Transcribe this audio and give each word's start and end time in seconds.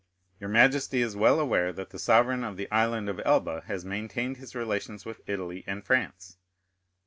Your 0.39 0.49
majesty 0.49 1.03
is 1.03 1.15
well 1.15 1.39
aware 1.39 1.71
that 1.73 1.91
the 1.91 1.99
sovereign 1.99 2.43
of 2.43 2.57
the 2.57 2.67
Island 2.71 3.07
of 3.07 3.21
Elba 3.23 3.65
has 3.67 3.85
maintained 3.85 4.37
his 4.37 4.55
relations 4.55 5.05
with 5.05 5.21
Italy 5.27 5.63
and 5.67 5.85
France?" 5.85 6.39